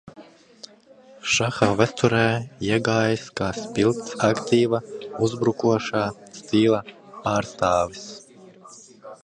Šaha 1.33 1.67
vēsturē 1.81 2.21
iegājis 2.69 3.27
kā 3.41 3.51
spilgts 3.59 4.17
aktīva 4.29 4.81
uzbrūkošā 5.27 6.01
stila 6.41 6.83
pārstāvis. 7.21 8.05